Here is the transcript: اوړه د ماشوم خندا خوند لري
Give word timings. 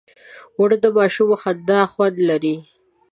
اوړه 0.57 0.77
د 0.83 0.85
ماشوم 0.97 1.29
خندا 1.41 1.79
خوند 1.91 2.17
لري 2.29 2.55